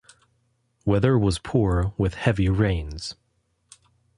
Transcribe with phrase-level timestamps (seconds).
[0.83, 3.13] Weather was poor with heavy rains.